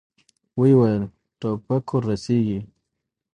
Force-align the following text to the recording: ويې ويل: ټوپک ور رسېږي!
ويې 0.59 0.75
ويل: 0.79 1.03
ټوپک 1.39 1.87
ور 1.91 2.03
رسېږي! 2.09 2.59